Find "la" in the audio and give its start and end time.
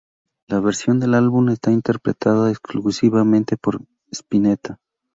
0.47-0.59